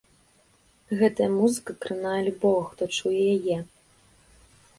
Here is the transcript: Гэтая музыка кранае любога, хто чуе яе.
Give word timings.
Гэтая 1.01 1.27
музыка 1.33 1.71
кранае 1.83 2.17
любога, 2.29 2.65
хто 2.71 2.83
чуе 2.95 3.21
яе. 3.37 3.59